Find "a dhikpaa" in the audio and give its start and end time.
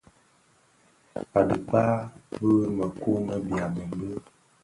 1.37-1.95